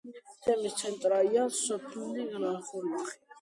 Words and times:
თემის 0.45 0.77
ცენტრია 0.79 1.43
სოფელი 1.59 2.27
ლალხორალი. 2.47 3.05